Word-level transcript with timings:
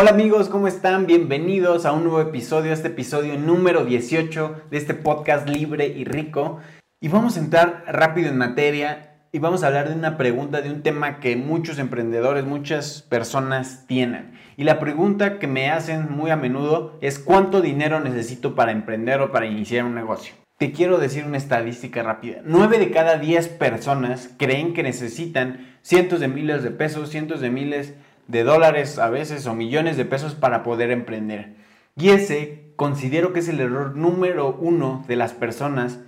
Hola 0.00 0.10
amigos, 0.10 0.48
¿cómo 0.48 0.68
están? 0.68 1.06
Bienvenidos 1.06 1.84
a 1.84 1.90
un 1.90 2.04
nuevo 2.04 2.20
episodio, 2.20 2.72
este 2.72 2.86
episodio 2.86 3.36
número 3.36 3.84
18 3.84 4.66
de 4.70 4.76
este 4.76 4.94
podcast 4.94 5.48
libre 5.48 5.88
y 5.88 6.04
rico. 6.04 6.60
Y 7.00 7.08
vamos 7.08 7.36
a 7.36 7.40
entrar 7.40 7.82
rápido 7.88 8.28
en 8.28 8.38
materia 8.38 9.16
y 9.32 9.40
vamos 9.40 9.64
a 9.64 9.66
hablar 9.66 9.88
de 9.88 9.96
una 9.96 10.16
pregunta, 10.16 10.60
de 10.60 10.70
un 10.70 10.84
tema 10.84 11.18
que 11.18 11.34
muchos 11.34 11.80
emprendedores, 11.80 12.44
muchas 12.44 13.02
personas 13.02 13.88
tienen. 13.88 14.38
Y 14.56 14.62
la 14.62 14.78
pregunta 14.78 15.40
que 15.40 15.48
me 15.48 15.68
hacen 15.68 16.12
muy 16.12 16.30
a 16.30 16.36
menudo 16.36 16.96
es 17.00 17.18
¿cuánto 17.18 17.60
dinero 17.60 17.98
necesito 17.98 18.54
para 18.54 18.70
emprender 18.70 19.20
o 19.20 19.32
para 19.32 19.46
iniciar 19.46 19.84
un 19.84 19.96
negocio? 19.96 20.32
Te 20.58 20.70
quiero 20.70 20.98
decir 20.98 21.24
una 21.24 21.38
estadística 21.38 22.04
rápida. 22.04 22.40
9 22.44 22.78
de 22.78 22.92
cada 22.92 23.18
10 23.18 23.48
personas 23.48 24.30
creen 24.38 24.74
que 24.74 24.84
necesitan 24.84 25.76
cientos 25.82 26.20
de 26.20 26.28
miles 26.28 26.62
de 26.62 26.70
pesos, 26.70 27.10
cientos 27.10 27.40
de 27.40 27.50
miles 27.50 27.88
de 27.88 28.07
de 28.28 28.44
dólares 28.44 28.98
a 28.98 29.10
veces 29.10 29.46
o 29.46 29.54
millones 29.54 29.96
de 29.96 30.04
pesos 30.04 30.34
para 30.34 30.62
poder 30.62 30.90
emprender. 30.90 31.56
Y 31.96 32.10
ese 32.10 32.72
considero 32.76 33.32
que 33.32 33.40
es 33.40 33.48
el 33.48 33.58
error 33.58 33.96
número 33.96 34.56
uno 34.60 35.04
de 35.08 35.16
las 35.16 35.32
personas 35.32 35.98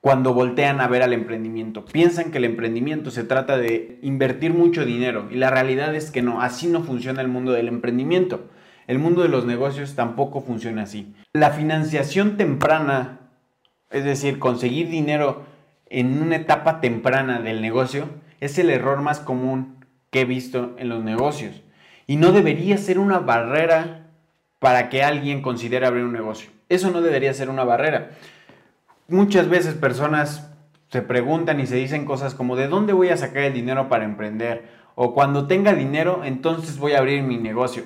cuando 0.00 0.32
voltean 0.32 0.80
a 0.80 0.88
ver 0.88 1.02
al 1.02 1.12
emprendimiento. 1.12 1.84
Piensan 1.84 2.30
que 2.30 2.38
el 2.38 2.44
emprendimiento 2.44 3.10
se 3.10 3.24
trata 3.24 3.58
de 3.58 3.98
invertir 4.02 4.54
mucho 4.54 4.84
dinero 4.84 5.28
y 5.30 5.36
la 5.36 5.50
realidad 5.50 5.94
es 5.94 6.10
que 6.10 6.22
no, 6.22 6.40
así 6.40 6.68
no 6.68 6.82
funciona 6.82 7.20
el 7.20 7.28
mundo 7.28 7.52
del 7.52 7.68
emprendimiento. 7.68 8.48
El 8.86 8.98
mundo 8.98 9.22
de 9.22 9.28
los 9.28 9.46
negocios 9.46 9.94
tampoco 9.94 10.42
funciona 10.42 10.82
así. 10.82 11.14
La 11.32 11.50
financiación 11.50 12.36
temprana, 12.36 13.20
es 13.90 14.04
decir, 14.04 14.38
conseguir 14.38 14.88
dinero 14.88 15.42
en 15.88 16.22
una 16.22 16.36
etapa 16.36 16.80
temprana 16.80 17.40
del 17.40 17.62
negocio, 17.62 18.08
es 18.40 18.58
el 18.58 18.68
error 18.68 19.00
más 19.00 19.20
común 19.20 19.83
que 20.14 20.20
he 20.20 20.24
visto 20.24 20.76
en 20.78 20.90
los 20.90 21.02
negocios. 21.02 21.60
Y 22.06 22.14
no 22.18 22.30
debería 22.30 22.78
ser 22.78 23.00
una 23.00 23.18
barrera 23.18 24.06
para 24.60 24.88
que 24.88 25.02
alguien 25.02 25.42
considere 25.42 25.86
abrir 25.86 26.04
un 26.04 26.12
negocio. 26.12 26.50
Eso 26.68 26.92
no 26.92 27.00
debería 27.00 27.34
ser 27.34 27.50
una 27.50 27.64
barrera. 27.64 28.10
Muchas 29.08 29.48
veces 29.48 29.74
personas 29.74 30.52
se 30.88 31.02
preguntan 31.02 31.58
y 31.58 31.66
se 31.66 31.74
dicen 31.74 32.04
cosas 32.04 32.36
como 32.36 32.54
¿de 32.54 32.68
dónde 32.68 32.92
voy 32.92 33.08
a 33.08 33.16
sacar 33.16 33.42
el 33.42 33.54
dinero 33.54 33.88
para 33.88 34.04
emprender? 34.04 34.68
O 34.94 35.14
cuando 35.14 35.48
tenga 35.48 35.74
dinero, 35.74 36.22
entonces 36.24 36.78
voy 36.78 36.92
a 36.92 36.98
abrir 36.98 37.24
mi 37.24 37.36
negocio. 37.36 37.82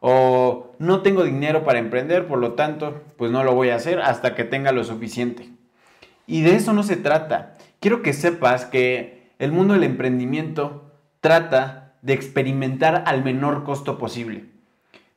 O 0.00 0.74
no 0.78 1.00
tengo 1.00 1.24
dinero 1.24 1.64
para 1.64 1.78
emprender, 1.78 2.26
por 2.26 2.40
lo 2.40 2.52
tanto, 2.52 3.00
pues 3.16 3.32
no 3.32 3.42
lo 3.42 3.54
voy 3.54 3.70
a 3.70 3.76
hacer 3.76 4.02
hasta 4.02 4.34
que 4.34 4.44
tenga 4.44 4.70
lo 4.72 4.84
suficiente. 4.84 5.48
Y 6.26 6.42
de 6.42 6.56
eso 6.56 6.74
no 6.74 6.82
se 6.82 6.98
trata. 6.98 7.56
Quiero 7.80 8.02
que 8.02 8.12
sepas 8.12 8.66
que 8.66 9.30
el 9.38 9.50
mundo 9.50 9.72
del 9.72 9.84
emprendimiento 9.84 10.89
trata 11.20 11.94
de 12.02 12.12
experimentar 12.12 13.04
al 13.06 13.22
menor 13.22 13.64
costo 13.64 13.98
posible. 13.98 14.46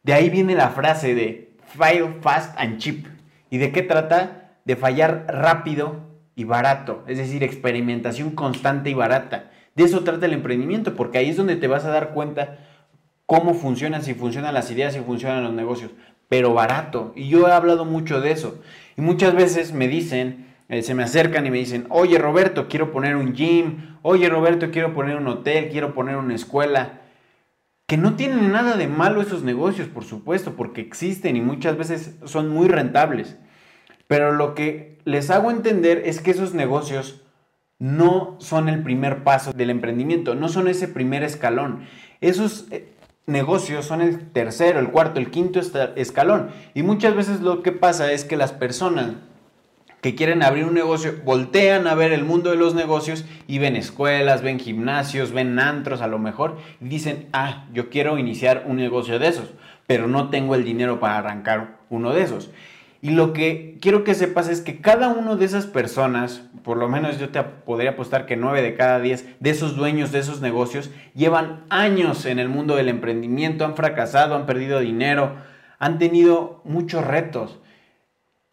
De 0.03 0.13
ahí 0.13 0.29
viene 0.29 0.55
la 0.55 0.69
frase 0.69 1.15
de 1.15 1.55
fail 1.65 2.15
fast 2.21 2.57
and 2.57 2.77
cheap. 2.77 3.05
¿Y 3.49 3.57
de 3.57 3.71
qué 3.71 3.81
trata? 3.81 4.57
De 4.65 4.75
fallar 4.75 5.25
rápido 5.27 6.13
y 6.35 6.43
barato, 6.43 7.03
es 7.07 7.17
decir, 7.17 7.43
experimentación 7.43 8.31
constante 8.31 8.89
y 8.89 8.93
barata. 8.93 9.51
De 9.75 9.83
eso 9.83 10.03
trata 10.03 10.25
el 10.25 10.33
emprendimiento, 10.33 10.95
porque 10.95 11.17
ahí 11.17 11.29
es 11.29 11.37
donde 11.37 11.55
te 11.55 11.67
vas 11.67 11.85
a 11.85 11.89
dar 11.89 12.09
cuenta 12.09 12.59
cómo 13.25 13.53
funcionan, 13.53 14.03
si 14.03 14.13
funcionan 14.13 14.53
las 14.53 14.69
ideas, 14.71 14.93
si 14.93 14.99
funcionan 14.99 15.43
los 15.43 15.53
negocios, 15.53 15.91
pero 16.29 16.53
barato. 16.53 17.13
Y 17.15 17.29
yo 17.29 17.47
he 17.47 17.51
hablado 17.51 17.85
mucho 17.85 18.21
de 18.21 18.31
eso. 18.31 18.61
Y 18.97 19.01
muchas 19.01 19.33
veces 19.35 19.73
me 19.73 19.87
dicen, 19.87 20.52
eh, 20.73 20.81
se 20.81 20.95
me 20.95 21.03
acercan 21.03 21.45
y 21.45 21.51
me 21.51 21.59
dicen, 21.59 21.85
oye 21.89 22.17
Roberto, 22.17 22.67
quiero 22.67 22.91
poner 22.91 23.15
un 23.15 23.33
gym, 23.33 23.97
oye 24.01 24.27
Roberto, 24.27 24.71
quiero 24.71 24.93
poner 24.93 25.17
un 25.17 25.27
hotel, 25.27 25.69
quiero 25.69 25.93
poner 25.93 26.17
una 26.17 26.33
escuela. 26.33 27.01
Que 27.85 27.97
no 27.97 28.15
tienen 28.15 28.51
nada 28.51 28.75
de 28.75 28.87
malo 28.87 29.21
esos 29.21 29.43
negocios, 29.43 29.87
por 29.87 30.03
supuesto, 30.03 30.55
porque 30.55 30.81
existen 30.81 31.35
y 31.35 31.41
muchas 31.41 31.77
veces 31.77 32.15
son 32.23 32.49
muy 32.49 32.67
rentables. 32.67 33.37
Pero 34.07 34.31
lo 34.31 34.55
que 34.55 34.99
les 35.05 35.29
hago 35.29 35.51
entender 35.51 36.01
es 36.05 36.21
que 36.21 36.31
esos 36.31 36.55
negocios 36.55 37.21
no 37.77 38.37
son 38.39 38.67
el 38.67 38.81
primer 38.81 39.23
paso 39.23 39.53
del 39.53 39.69
emprendimiento, 39.69 40.33
no 40.33 40.49
son 40.49 40.67
ese 40.67 40.87
primer 40.87 41.21
escalón. 41.21 41.85
Esos 42.19 42.67
eh, 42.71 42.93
negocios 43.27 43.85
son 43.85 44.01
el 44.01 44.31
tercero, 44.31 44.79
el 44.79 44.89
cuarto, 44.89 45.19
el 45.19 45.29
quinto 45.29 45.59
escalón. 45.95 46.49
Y 46.73 46.81
muchas 46.81 47.15
veces 47.15 47.41
lo 47.41 47.61
que 47.61 47.73
pasa 47.73 48.11
es 48.11 48.25
que 48.25 48.37
las 48.37 48.53
personas 48.53 49.15
que 50.03 50.15
quieren 50.15 50.43
abrir 50.43 50.65
un 50.65 50.73
negocio, 50.73 51.15
voltean 51.23 51.87
a 51.87 51.95
ver 51.95 52.11
el 52.11 52.25
mundo 52.25 52.51
de 52.51 52.57
los 52.57 52.75
negocios 52.75 53.23
y 53.47 53.57
ven 53.59 53.77
escuelas, 53.77 54.41
ven 54.41 54.59
gimnasios, 54.59 55.31
ven 55.31 55.57
antros 55.57 56.01
a 56.01 56.07
lo 56.07 56.19
mejor 56.19 56.57
y 56.81 56.89
dicen, 56.89 57.29
ah, 57.31 57.67
yo 57.73 57.89
quiero 57.89 58.17
iniciar 58.17 58.65
un 58.67 58.75
negocio 58.75 59.17
de 59.17 59.29
esos, 59.29 59.53
pero 59.87 60.09
no 60.09 60.29
tengo 60.29 60.55
el 60.55 60.65
dinero 60.65 60.99
para 60.99 61.19
arrancar 61.19 61.77
uno 61.89 62.11
de 62.11 62.21
esos. 62.21 62.51
Y 63.01 63.11
lo 63.11 63.31
que 63.31 63.77
quiero 63.79 64.03
que 64.03 64.13
sepas 64.13 64.49
es 64.49 64.59
que 64.59 64.81
cada 64.81 65.07
uno 65.07 65.37
de 65.37 65.45
esas 65.45 65.67
personas, 65.67 66.49
por 66.63 66.75
lo 66.75 66.89
menos 66.89 67.17
yo 67.17 67.29
te 67.29 67.41
podría 67.41 67.91
apostar 67.91 68.25
que 68.25 68.35
9 68.35 68.61
de 68.61 68.75
cada 68.75 68.99
10 68.99 69.39
de 69.39 69.49
esos 69.49 69.77
dueños 69.77 70.11
de 70.11 70.19
esos 70.19 70.41
negocios 70.41 70.91
llevan 71.15 71.63
años 71.69 72.25
en 72.25 72.39
el 72.39 72.49
mundo 72.49 72.75
del 72.75 72.89
emprendimiento, 72.89 73.63
han 73.63 73.77
fracasado, 73.77 74.35
han 74.35 74.47
perdido 74.47 74.81
dinero, 74.81 75.37
han 75.79 75.97
tenido 75.97 76.61
muchos 76.65 77.07
retos. 77.07 77.59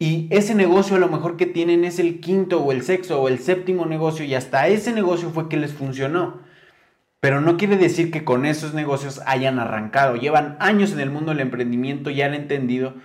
Y 0.01 0.25
ese 0.31 0.55
negocio 0.55 0.95
a 0.95 0.99
lo 0.99 1.09
mejor 1.09 1.37
que 1.37 1.45
tienen 1.45 1.85
es 1.85 1.99
el 1.99 2.21
quinto 2.21 2.59
o 2.63 2.71
el 2.71 2.81
sexto 2.81 3.21
o 3.21 3.27
el 3.27 3.37
séptimo 3.37 3.85
negocio 3.85 4.25
y 4.25 4.33
hasta 4.33 4.67
ese 4.67 4.93
negocio 4.93 5.29
fue 5.29 5.47
que 5.47 5.57
les 5.57 5.73
funcionó. 5.73 6.39
Pero 7.19 7.39
no 7.39 7.55
quiere 7.55 7.77
decir 7.77 8.09
que 8.09 8.23
con 8.23 8.47
esos 8.47 8.73
negocios 8.73 9.21
hayan 9.27 9.59
arrancado. 9.59 10.15
Llevan 10.15 10.57
años 10.59 10.91
en 10.91 11.01
el 11.01 11.11
mundo 11.11 11.29
del 11.29 11.41
emprendimiento 11.41 12.09
y 12.09 12.23
han 12.23 12.33
entendido 12.33 12.95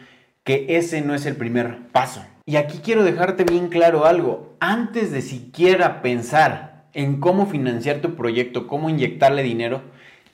que 0.43 0.65
ese 0.71 1.03
no 1.03 1.15
es 1.15 1.27
el 1.27 1.37
primer 1.37 1.87
paso. 1.89 2.25
Y 2.47 2.57
aquí 2.57 2.79
quiero 2.83 3.05
dejarte 3.05 3.45
bien 3.45 3.69
claro 3.69 4.07
algo. 4.07 4.57
Antes 4.61 5.13
de 5.13 5.21
siquiera 5.21 6.01
pensar 6.01 6.87
en 6.95 7.21
cómo 7.21 7.45
financiar 7.45 7.99
tu 7.99 8.15
proyecto, 8.15 8.67
cómo 8.67 8.89
inyectarle 8.89 9.43
dinero, 9.43 9.83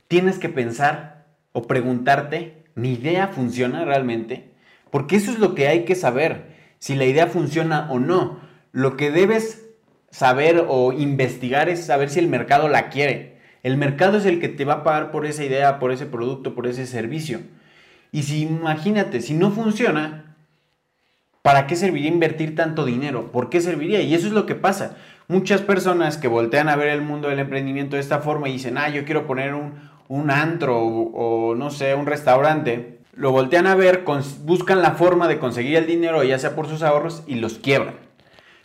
tienes 0.06 0.38
que 0.38 0.48
pensar 0.48 1.26
o 1.50 1.62
preguntarte, 1.62 2.62
¿mi 2.76 2.92
idea 2.92 3.26
funciona 3.26 3.84
realmente? 3.84 4.52
Porque 4.92 5.16
eso 5.16 5.32
es 5.32 5.40
lo 5.40 5.56
que 5.56 5.66
hay 5.66 5.84
que 5.84 5.96
saber 5.96 6.51
si 6.82 6.97
la 6.97 7.04
idea 7.04 7.28
funciona 7.28 7.87
o 7.91 8.00
no. 8.00 8.41
Lo 8.72 8.97
que 8.97 9.12
debes 9.12 9.69
saber 10.10 10.65
o 10.66 10.93
investigar 10.93 11.69
es 11.69 11.87
saber 11.87 12.10
si 12.10 12.19
el 12.19 12.26
mercado 12.26 12.66
la 12.66 12.88
quiere. 12.88 13.38
El 13.62 13.76
mercado 13.76 14.19
es 14.19 14.26
el 14.26 14.41
que 14.41 14.48
te 14.48 14.65
va 14.65 14.72
a 14.72 14.82
pagar 14.82 15.12
por 15.12 15.25
esa 15.25 15.44
idea, 15.44 15.78
por 15.78 15.92
ese 15.92 16.06
producto, 16.06 16.56
por 16.56 16.66
ese 16.66 16.87
servicio. 16.87 17.38
Y 18.10 18.25
si 18.25 18.42
imagínate, 18.42 19.21
si 19.21 19.32
no 19.32 19.53
funciona, 19.53 20.34
¿para 21.42 21.69
qué 21.69 21.76
serviría 21.76 22.09
invertir 22.09 22.56
tanto 22.56 22.84
dinero? 22.84 23.31
¿Por 23.31 23.48
qué 23.48 23.60
serviría? 23.60 24.00
Y 24.00 24.16
eso 24.16 24.26
es 24.26 24.32
lo 24.32 24.44
que 24.44 24.56
pasa. 24.56 24.97
Muchas 25.28 25.60
personas 25.60 26.16
que 26.16 26.26
voltean 26.26 26.69
a 26.69 26.75
ver 26.75 26.88
el 26.88 27.03
mundo 27.03 27.28
del 27.28 27.38
emprendimiento 27.38 27.94
de 27.94 28.03
esta 28.03 28.19
forma 28.19 28.48
y 28.48 28.54
dicen, 28.54 28.76
ah, 28.76 28.88
yo 28.88 29.04
quiero 29.04 29.25
poner 29.28 29.54
un, 29.54 30.31
antro 30.32 30.81
o, 30.81 31.54
no 31.54 31.71
sé, 31.71 31.94
un 31.94 32.06
restaurante 32.06 33.01
lo 33.12 33.30
voltean 33.30 33.66
a 33.66 33.74
ver, 33.74 34.04
buscan 34.40 34.82
la 34.82 34.92
forma 34.92 35.28
de 35.28 35.38
conseguir 35.38 35.76
el 35.76 35.86
dinero, 35.86 36.22
ya 36.24 36.38
sea 36.38 36.54
por 36.54 36.68
sus 36.68 36.82
ahorros, 36.82 37.22
y 37.26 37.36
los 37.36 37.58
quiebran. 37.58 37.96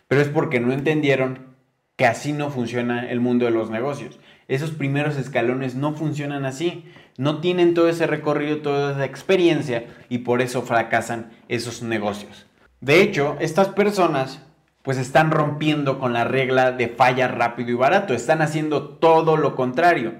Pero 0.08 0.22
es 0.22 0.28
porque 0.28 0.58
no 0.60 0.72
entendieron 0.72 1.48
que 1.96 2.06
así 2.06 2.32
no 2.32 2.50
funciona 2.50 3.10
el 3.10 3.20
mundo 3.20 3.44
de 3.44 3.50
los 3.50 3.70
negocios. 3.70 4.18
Esos 4.46 4.70
primeros 4.70 5.16
escalones 5.16 5.74
no 5.74 5.94
funcionan 5.94 6.46
así. 6.46 6.90
No 7.18 7.40
tienen 7.40 7.74
todo 7.74 7.88
ese 7.88 8.06
recorrido, 8.06 8.58
toda 8.58 8.92
esa 8.92 9.04
experiencia 9.04 9.86
y 10.08 10.18
por 10.18 10.40
eso 10.40 10.62
fracasan 10.62 11.32
esos 11.48 11.82
negocios. 11.82 12.46
De 12.80 13.02
hecho, 13.02 13.36
estas 13.40 13.68
personas 13.68 14.40
pues 14.82 14.96
están 14.96 15.32
rompiendo 15.32 15.98
con 15.98 16.12
la 16.12 16.24
regla 16.24 16.72
de 16.72 16.88
falla 16.88 17.28
rápido 17.28 17.70
y 17.70 17.74
barato. 17.74 18.14
Están 18.14 18.40
haciendo 18.40 18.88
todo 18.88 19.36
lo 19.36 19.56
contrario. 19.56 20.14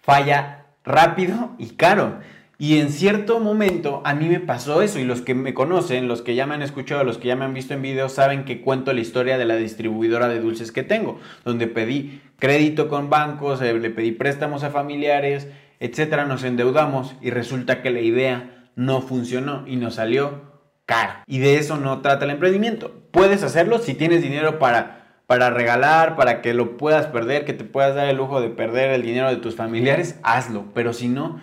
Falla 0.00 0.64
rápido 0.82 1.54
y 1.58 1.76
caro. 1.76 2.18
Y 2.60 2.80
en 2.80 2.90
cierto 2.90 3.38
momento 3.38 4.02
a 4.04 4.14
mí 4.14 4.28
me 4.28 4.40
pasó 4.40 4.82
eso 4.82 4.98
y 4.98 5.04
los 5.04 5.20
que 5.20 5.32
me 5.32 5.54
conocen, 5.54 6.08
los 6.08 6.22
que 6.22 6.34
ya 6.34 6.44
me 6.44 6.54
han 6.54 6.62
escuchado, 6.62 7.04
los 7.04 7.16
que 7.16 7.28
ya 7.28 7.36
me 7.36 7.44
han 7.44 7.54
visto 7.54 7.72
en 7.72 7.82
videos, 7.82 8.12
saben 8.12 8.44
que 8.44 8.60
cuento 8.62 8.92
la 8.92 9.00
historia 9.00 9.38
de 9.38 9.44
la 9.44 9.54
distribuidora 9.54 10.26
de 10.26 10.40
dulces 10.40 10.72
que 10.72 10.82
tengo, 10.82 11.20
donde 11.44 11.68
pedí 11.68 12.20
crédito 12.40 12.88
con 12.88 13.10
bancos, 13.10 13.62
eh, 13.62 13.72
le 13.74 13.90
pedí 13.90 14.10
préstamos 14.10 14.64
a 14.64 14.70
familiares, 14.70 15.46
etcétera, 15.78 16.24
nos 16.24 16.42
endeudamos 16.42 17.14
y 17.20 17.30
resulta 17.30 17.80
que 17.80 17.90
la 17.90 18.00
idea 18.00 18.68
no 18.74 19.02
funcionó 19.02 19.62
y 19.68 19.76
nos 19.76 19.94
salió 19.94 20.42
caro. 20.84 21.12
Y 21.26 21.38
de 21.38 21.58
eso 21.58 21.76
no 21.76 22.00
trata 22.00 22.24
el 22.24 22.32
emprendimiento. 22.32 22.92
Puedes 23.12 23.44
hacerlo 23.44 23.78
si 23.78 23.94
tienes 23.94 24.20
dinero 24.20 24.58
para 24.58 24.98
para 25.28 25.50
regalar, 25.50 26.16
para 26.16 26.40
que 26.40 26.54
lo 26.54 26.78
puedas 26.78 27.06
perder, 27.08 27.44
que 27.44 27.52
te 27.52 27.62
puedas 27.62 27.94
dar 27.94 28.08
el 28.08 28.16
lujo 28.16 28.40
de 28.40 28.48
perder 28.48 28.92
el 28.92 29.02
dinero 29.02 29.28
de 29.28 29.36
tus 29.36 29.56
familiares, 29.56 30.18
hazlo. 30.22 30.64
Pero 30.72 30.94
si 30.94 31.06
no, 31.06 31.38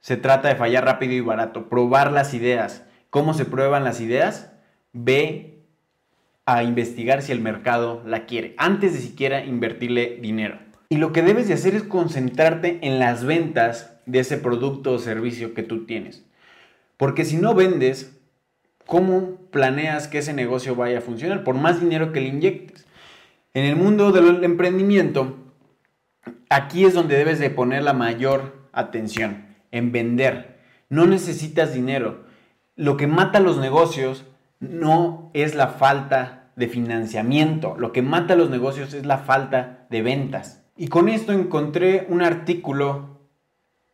se 0.00 0.16
trata 0.16 0.48
de 0.48 0.56
fallar 0.56 0.84
rápido 0.84 1.12
y 1.12 1.20
barato, 1.20 1.68
probar 1.68 2.12
las 2.12 2.34
ideas. 2.34 2.84
¿Cómo 3.10 3.34
se 3.34 3.44
prueban 3.44 3.84
las 3.84 4.00
ideas? 4.00 4.52
Ve 4.92 5.62
a 6.46 6.62
investigar 6.62 7.22
si 7.22 7.32
el 7.32 7.40
mercado 7.40 8.02
la 8.06 8.24
quiere, 8.24 8.54
antes 8.56 8.94
de 8.94 9.00
siquiera 9.00 9.44
invertirle 9.44 10.18
dinero. 10.20 10.58
Y 10.88 10.96
lo 10.96 11.12
que 11.12 11.22
debes 11.22 11.48
de 11.48 11.54
hacer 11.54 11.74
es 11.74 11.82
concentrarte 11.82 12.78
en 12.82 12.98
las 12.98 13.24
ventas 13.24 13.98
de 14.06 14.20
ese 14.20 14.38
producto 14.38 14.92
o 14.92 14.98
servicio 14.98 15.52
que 15.52 15.62
tú 15.62 15.84
tienes. 15.84 16.24
Porque 16.96 17.26
si 17.26 17.36
no 17.36 17.54
vendes, 17.54 18.18
¿cómo 18.86 19.36
planeas 19.50 20.08
que 20.08 20.18
ese 20.18 20.32
negocio 20.32 20.74
vaya 20.74 20.98
a 20.98 21.02
funcionar? 21.02 21.44
Por 21.44 21.54
más 21.54 21.80
dinero 21.80 22.12
que 22.12 22.20
le 22.20 22.28
inyectes. 22.28 22.86
En 23.52 23.64
el 23.64 23.76
mundo 23.76 24.12
del 24.12 24.42
emprendimiento, 24.44 25.36
aquí 26.48 26.86
es 26.86 26.94
donde 26.94 27.18
debes 27.18 27.38
de 27.38 27.50
poner 27.50 27.82
la 27.82 27.92
mayor 27.92 28.68
atención, 28.72 29.47
en 29.72 29.92
vender. 29.92 30.58
No 30.88 31.06
necesitas 31.06 31.74
dinero. 31.74 32.24
Lo 32.76 32.96
que 32.96 33.06
mata 33.06 33.40
los 33.40 33.58
negocios 33.58 34.24
no 34.60 35.30
es 35.34 35.54
la 35.54 35.68
falta 35.68 36.50
de 36.56 36.68
financiamiento. 36.68 37.76
Lo 37.78 37.92
que 37.92 38.02
mata 38.02 38.34
los 38.34 38.50
negocios 38.50 38.94
es 38.94 39.06
la 39.06 39.18
falta 39.18 39.86
de 39.90 40.02
ventas. 40.02 40.64
Y 40.76 40.88
con 40.88 41.08
esto 41.08 41.32
encontré 41.32 42.06
un 42.08 42.22
artículo 42.22 43.18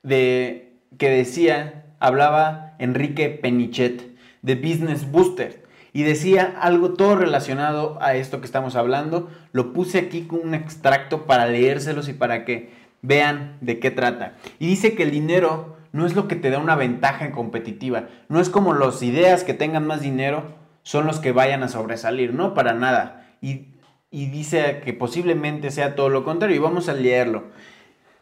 de, 0.02 0.80
que 0.98 1.10
decía, 1.10 1.86
hablaba 1.98 2.74
Enrique 2.78 3.28
Penichet 3.30 4.14
de 4.42 4.54
Business 4.54 5.10
Booster 5.10 5.64
y 5.94 6.02
decía 6.02 6.56
algo 6.60 6.92
todo 6.94 7.16
relacionado 7.16 7.98
a 8.02 8.16
esto 8.16 8.40
que 8.40 8.46
estamos 8.46 8.76
hablando. 8.76 9.30
Lo 9.52 9.72
puse 9.72 9.98
aquí 9.98 10.22
con 10.22 10.40
un 10.40 10.54
extracto 10.54 11.24
para 11.24 11.46
leérselos 11.46 12.08
y 12.08 12.12
para 12.12 12.44
que 12.44 12.83
vean 13.04 13.58
de 13.60 13.78
qué 13.78 13.90
trata. 13.90 14.34
Y 14.58 14.66
dice 14.66 14.94
que 14.94 15.02
el 15.02 15.10
dinero 15.10 15.76
no 15.92 16.06
es 16.06 16.16
lo 16.16 16.26
que 16.26 16.36
te 16.36 16.50
da 16.50 16.58
una 16.58 16.74
ventaja 16.74 17.30
competitiva, 17.30 18.08
no 18.28 18.40
es 18.40 18.48
como 18.48 18.74
las 18.74 19.02
ideas 19.02 19.44
que 19.44 19.54
tengan 19.54 19.86
más 19.86 20.00
dinero 20.00 20.42
son 20.82 21.06
los 21.06 21.20
que 21.20 21.32
vayan 21.32 21.62
a 21.62 21.68
sobresalir, 21.68 22.34
no 22.34 22.54
para 22.54 22.74
nada. 22.74 23.28
Y, 23.40 23.68
y 24.10 24.26
dice 24.26 24.80
que 24.84 24.92
posiblemente 24.92 25.70
sea 25.70 25.94
todo 25.94 26.08
lo 26.08 26.24
contrario 26.24 26.56
y 26.56 26.60
vamos 26.60 26.88
a 26.88 26.94
leerlo. 26.94 27.44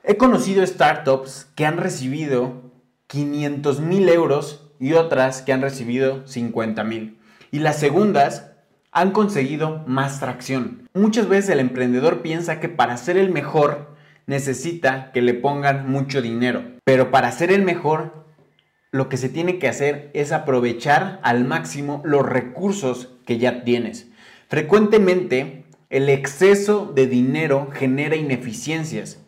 He 0.05 0.17
conocido 0.17 0.67
startups 0.67 1.49
que 1.55 1.65
han 1.65 1.77
recibido 1.77 2.73
500 3.07 3.81
mil 3.81 4.09
euros 4.09 4.71
y 4.81 4.95
otras 4.95 5.43
que 5.43 5.53
han 5.53 5.63
recibido 5.63 6.27
50 6.27 6.83
mil. 6.85 7.19
Y 7.51 7.61
las 7.61 7.79
segundas 7.79 8.51
han 8.91 9.13
conseguido 9.13 9.83
más 9.87 10.21
tracción. 10.21 10.89
Muchas 10.93 11.29
veces 11.29 11.51
el 11.51 11.61
emprendedor 11.61 12.21
piensa 12.21 12.61
que 12.61 12.69
para 12.69 12.97
ser 12.97 13.17
el 13.17 13.31
mejor 13.31 13.92
necesita 14.27 15.11
que 15.13 15.23
le 15.23 15.35
pongan 15.35 15.91
mucho 15.91 16.23
dinero. 16.23 16.63
Pero 16.85 17.11
para 17.11 17.33
ser 17.33 17.53
el 17.53 17.63
mejor, 17.63 18.25
lo 18.91 19.09
que 19.09 19.17
se 19.17 19.29
tiene 19.29 19.59
que 19.59 19.69
hacer 19.69 20.11
es 20.15 20.33
aprovechar 20.33 21.19
al 21.23 21.45
máximo 21.45 22.03
los 22.05 22.27
recursos 22.27 23.09
que 23.25 23.39
ya 23.39 23.65
tienes. 23.65 24.09
Frecuentemente, 24.49 25.65
el 25.89 26.09
exceso 26.09 26.93
de 26.95 27.07
dinero 27.07 27.69
genera 27.73 28.17
ineficiencias. 28.17 29.19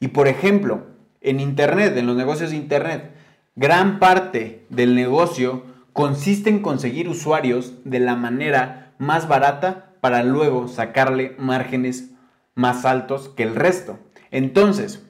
Y 0.00 0.08
por 0.08 0.28
ejemplo, 0.28 0.86
en 1.20 1.40
Internet, 1.40 1.96
en 1.96 2.06
los 2.06 2.16
negocios 2.16 2.50
de 2.50 2.56
Internet, 2.56 3.10
gran 3.56 3.98
parte 3.98 4.64
del 4.68 4.94
negocio 4.94 5.64
consiste 5.92 6.48
en 6.48 6.60
conseguir 6.60 7.08
usuarios 7.08 7.74
de 7.84 7.98
la 7.98 8.14
manera 8.14 8.92
más 8.98 9.26
barata 9.26 9.90
para 10.00 10.22
luego 10.22 10.68
sacarle 10.68 11.34
márgenes 11.38 12.10
más 12.54 12.84
altos 12.84 13.28
que 13.30 13.42
el 13.42 13.54
resto. 13.56 13.98
Entonces, 14.30 15.04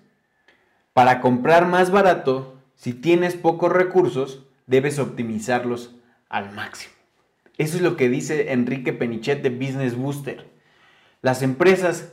para 0.93 1.21
comprar 1.21 1.67
más 1.67 1.91
barato, 1.91 2.59
si 2.75 2.93
tienes 2.93 3.35
pocos 3.35 3.73
recursos, 3.73 4.45
debes 4.67 4.99
optimizarlos 4.99 5.95
al 6.29 6.53
máximo. 6.53 6.95
Eso 7.57 7.77
es 7.77 7.83
lo 7.83 7.97
que 7.97 8.09
dice 8.09 8.53
Enrique 8.53 8.93
Penichet 8.93 9.43
de 9.43 9.51
Business 9.51 9.97
Booster. 9.97 10.49
Las 11.23 11.43
empresas 11.43 12.13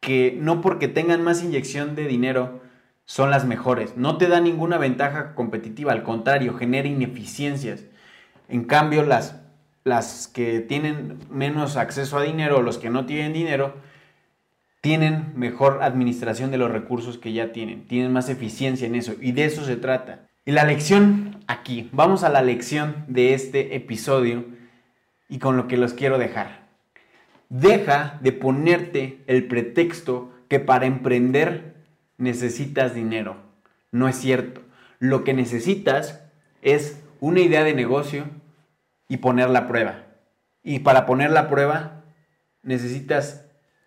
que 0.00 0.36
no 0.38 0.60
porque 0.60 0.88
tengan 0.88 1.22
más 1.22 1.42
inyección 1.42 1.94
de 1.94 2.06
dinero 2.06 2.60
son 3.04 3.30
las 3.30 3.46
mejores. 3.46 3.96
No 3.96 4.18
te 4.18 4.28
da 4.28 4.40
ninguna 4.40 4.78
ventaja 4.78 5.34
competitiva, 5.34 5.92
al 5.92 6.02
contrario, 6.02 6.54
genera 6.54 6.88
ineficiencias. 6.88 7.84
En 8.48 8.64
cambio, 8.64 9.02
las, 9.02 9.40
las 9.84 10.28
que 10.28 10.60
tienen 10.60 11.18
menos 11.30 11.76
acceso 11.76 12.18
a 12.18 12.22
dinero, 12.22 12.62
los 12.62 12.78
que 12.78 12.90
no 12.90 13.06
tienen 13.06 13.32
dinero, 13.32 13.76
tienen 14.82 15.32
mejor 15.36 15.78
administración 15.82 16.50
de 16.50 16.58
los 16.58 16.70
recursos 16.70 17.16
que 17.16 17.32
ya 17.32 17.52
tienen, 17.52 17.86
tienen 17.86 18.12
más 18.12 18.28
eficiencia 18.28 18.86
en 18.86 18.96
eso 18.96 19.14
y 19.20 19.32
de 19.32 19.44
eso 19.44 19.64
se 19.64 19.76
trata. 19.76 20.26
Y 20.44 20.50
la 20.50 20.64
lección 20.64 21.38
aquí, 21.46 21.88
vamos 21.92 22.24
a 22.24 22.28
la 22.28 22.42
lección 22.42 23.04
de 23.06 23.32
este 23.32 23.76
episodio 23.76 24.44
y 25.28 25.38
con 25.38 25.56
lo 25.56 25.68
que 25.68 25.76
los 25.76 25.94
quiero 25.94 26.18
dejar. 26.18 26.66
Deja 27.48 28.18
de 28.22 28.32
ponerte 28.32 29.22
el 29.28 29.46
pretexto 29.46 30.32
que 30.48 30.58
para 30.58 30.86
emprender 30.86 31.76
necesitas 32.18 32.92
dinero. 32.92 33.36
No 33.92 34.08
es 34.08 34.16
cierto. 34.16 34.62
Lo 34.98 35.22
que 35.22 35.32
necesitas 35.32 36.24
es 36.60 37.00
una 37.20 37.40
idea 37.40 37.62
de 37.62 37.74
negocio 37.74 38.24
y 39.06 39.18
ponerla 39.18 39.60
a 39.60 39.68
prueba. 39.68 40.06
Y 40.64 40.80
para 40.80 41.06
ponerla 41.06 41.40
a 41.40 41.48
prueba 41.48 42.02
necesitas 42.62 43.41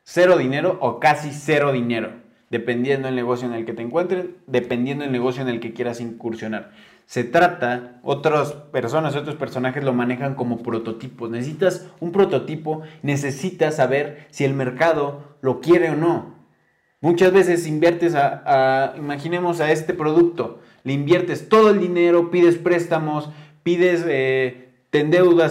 cero 0.05 0.37
dinero 0.37 0.77
o 0.79 1.01
casi 1.01 1.31
cero 1.33 1.73
dinero, 1.73 2.13
dependiendo 2.49 3.07
del 3.09 3.17
negocio 3.17 3.45
en 3.45 3.53
el 3.53 3.65
que 3.65 3.73
te 3.73 3.81
encuentres, 3.81 4.27
dependiendo 4.47 5.03
del 5.03 5.11
negocio 5.11 5.41
en 5.41 5.49
el 5.49 5.59
que 5.59 5.73
quieras 5.73 5.99
incursionar 5.99 6.71
se 7.05 7.23
trata, 7.23 7.99
otras 8.01 8.53
personas, 8.53 9.15
otros 9.15 9.35
personajes 9.35 9.83
lo 9.83 9.93
manejan 9.93 10.35
como 10.35 10.63
prototipos. 10.63 11.29
Necesitas 11.29 11.87
un 11.99 12.11
prototipo, 12.11 12.81
necesitas 13.03 13.75
saber 13.75 14.27
si 14.31 14.43
el 14.43 14.53
mercado 14.53 15.37
lo 15.41 15.61
quiere 15.61 15.91
o 15.91 15.95
no. 15.95 16.33
Muchas 17.01 17.31
veces 17.31 17.67
inviertes 17.67 18.15
a, 18.15 18.95
imaginemos 18.97 19.61
a 19.61 19.71
este 19.71 19.93
producto, 19.93 20.61
le 20.83 20.93
inviertes 20.93 21.49
todo 21.49 21.69
el 21.69 21.79
dinero, 21.79 22.31
pides 22.31 22.55
préstamos, 22.55 23.29
pides, 23.61 24.03
eh, 24.07 24.69
te 24.89 25.07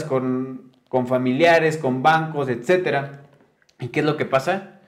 con, 0.08 0.72
con 0.88 1.06
familiares, 1.06 1.76
con 1.76 2.02
bancos, 2.02 2.48
etc. 2.48 3.23
¿Y 3.84 3.88
qué 3.88 4.00
es 4.00 4.06
lo 4.06 4.16
que 4.16 4.24
pasa? 4.24 4.80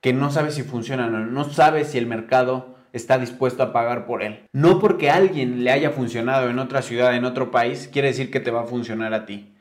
Que 0.00 0.14
no 0.14 0.30
sabes 0.30 0.54
si 0.54 0.62
funciona 0.62 1.06
o 1.06 1.10
no, 1.10 1.26
no 1.26 1.44
sabes 1.44 1.88
si 1.88 1.98
el 1.98 2.06
mercado 2.06 2.74
está 2.94 3.18
dispuesto 3.18 3.62
a 3.62 3.72
pagar 3.74 4.06
por 4.06 4.22
él. 4.22 4.40
No 4.52 4.78
porque 4.78 5.10
a 5.10 5.16
alguien 5.16 5.62
le 5.62 5.70
haya 5.70 5.90
funcionado 5.90 6.48
en 6.48 6.58
otra 6.58 6.80
ciudad, 6.80 7.14
en 7.14 7.26
otro 7.26 7.50
país, 7.50 7.90
quiere 7.92 8.08
decir 8.08 8.30
que 8.30 8.40
te 8.40 8.50
va 8.50 8.62
a 8.62 8.66
funcionar 8.66 9.12
a 9.12 9.26
ti. 9.26 9.52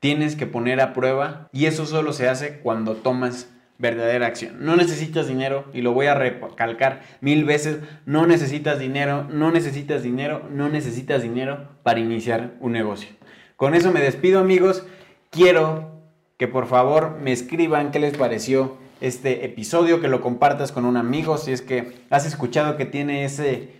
Tienes 0.00 0.36
que 0.36 0.46
poner 0.46 0.82
a 0.82 0.92
prueba 0.92 1.48
y 1.50 1.64
eso 1.64 1.86
solo 1.86 2.12
se 2.12 2.28
hace 2.28 2.58
cuando 2.58 2.96
tomas 2.96 3.50
verdadera 3.78 4.26
acción. 4.26 4.56
No 4.60 4.76
necesitas 4.76 5.28
dinero 5.28 5.64
y 5.72 5.80
lo 5.80 5.94
voy 5.94 6.06
a 6.06 6.14
recalcar 6.14 7.04
mil 7.22 7.46
veces, 7.46 7.78
no 8.04 8.26
necesitas 8.26 8.78
dinero, 8.78 9.26
no 9.30 9.50
necesitas 9.50 10.02
dinero, 10.02 10.46
no 10.50 10.68
necesitas 10.68 11.22
dinero 11.22 11.70
para 11.82 12.00
iniciar 12.00 12.52
un 12.60 12.72
negocio. 12.72 13.08
Con 13.56 13.74
eso 13.74 13.92
me 13.92 14.00
despido 14.00 14.40
amigos, 14.40 14.86
quiero 15.30 15.95
que 16.36 16.48
por 16.48 16.66
favor 16.66 17.18
me 17.20 17.32
escriban 17.32 17.90
qué 17.90 17.98
les 17.98 18.16
pareció 18.16 18.76
este 19.00 19.44
episodio, 19.44 20.00
que 20.00 20.08
lo 20.08 20.20
compartas 20.20 20.72
con 20.72 20.84
un 20.84 20.96
amigo, 20.96 21.38
si 21.38 21.52
es 21.52 21.62
que 21.62 21.92
has 22.10 22.26
escuchado 22.26 22.76
que 22.76 22.86
tiene 22.86 23.24
ese, 23.24 23.72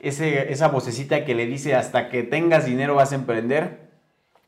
ese, 0.00 0.52
esa 0.52 0.68
vocecita 0.68 1.24
que 1.24 1.34
le 1.34 1.46
dice 1.46 1.74
hasta 1.74 2.08
que 2.08 2.22
tengas 2.22 2.66
dinero 2.66 2.94
vas 2.94 3.12
a 3.12 3.16
emprender, 3.16 3.90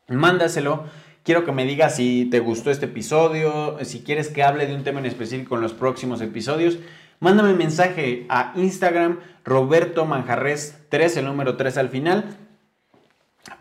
mándaselo. 0.09 0.85
Quiero 1.25 1.45
que 1.45 1.53
me 1.53 1.67
digas 1.67 1.97
si 1.97 2.27
te 2.31 2.41
gustó 2.41 2.71
este 2.71 2.87
episodio, 2.87 3.77
si 3.85 4.01
quieres 4.01 4.29
que 4.29 4.43
hable 4.43 4.67
de 4.67 4.75
un 4.75 4.83
tema 4.83 5.01
en 5.01 5.07
específico 5.07 5.57
en 5.57 5.61
los 5.61 5.75
próximos 5.75 6.23
episodios. 6.23 6.79
Mándame 7.21 7.51
un 7.51 7.59
mensaje 7.59 8.25
a 8.29 8.53
Instagram, 8.57 9.19
Roberto 9.45 10.07
Manjarres 10.07 10.79
3, 10.89 11.19
el 11.19 11.25
número 11.27 11.57
3 11.57 11.77
al 11.77 11.89
final, 11.89 12.37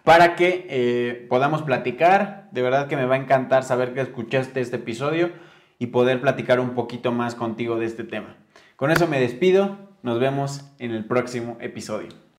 para 0.03 0.35
que 0.35 0.65
eh, 0.69 1.25
podamos 1.29 1.63
platicar. 1.63 2.49
De 2.51 2.61
verdad 2.61 2.87
que 2.87 2.95
me 2.95 3.05
va 3.05 3.15
a 3.15 3.19
encantar 3.19 3.63
saber 3.63 3.93
que 3.93 4.01
escuchaste 4.01 4.61
este 4.61 4.77
episodio 4.77 5.31
y 5.79 5.87
poder 5.87 6.21
platicar 6.21 6.59
un 6.59 6.71
poquito 6.71 7.11
más 7.11 7.35
contigo 7.35 7.77
de 7.77 7.85
este 7.85 8.03
tema. 8.03 8.35
Con 8.75 8.91
eso 8.91 9.07
me 9.07 9.19
despido, 9.19 9.77
nos 10.03 10.19
vemos 10.19 10.71
en 10.79 10.91
el 10.91 11.05
próximo 11.05 11.57
episodio. 11.59 12.26